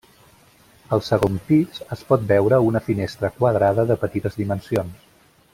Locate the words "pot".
2.09-2.25